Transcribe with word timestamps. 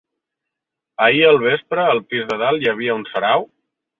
Ahir 1.07 1.21
al 1.33 1.37
vespre 1.43 1.83
al 1.91 2.03
pis 2.13 2.25
de 2.31 2.37
dalt 2.45 2.65
hi 2.65 2.71
havia 2.75 2.99
un 3.01 3.07
sarau! 3.13 3.49